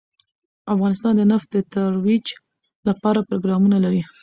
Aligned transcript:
افغانستان 0.73 1.13
د 1.17 1.21
نفت 1.31 1.47
د 1.53 1.57
ترویج 1.73 2.25
لپاره 2.87 3.19
پروګرامونه 3.29 3.77
لري. 3.85 4.01